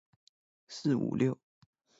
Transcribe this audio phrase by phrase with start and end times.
[0.67, 1.37] 四五六